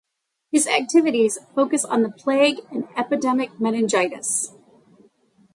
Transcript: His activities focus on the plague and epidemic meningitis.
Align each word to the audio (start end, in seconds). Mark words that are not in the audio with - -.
His 0.51 0.65
activities 0.65 1.37
focus 1.53 1.85
on 1.85 2.01
the 2.01 2.09
plague 2.09 2.61
and 2.71 2.87
epidemic 2.97 3.59
meningitis. 3.59 4.51